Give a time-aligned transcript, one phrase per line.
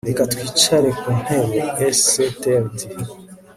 [0.07, 2.73] Reka twicare ku ntebe sctld